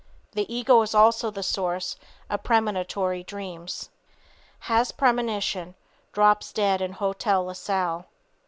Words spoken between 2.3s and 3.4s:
premonitory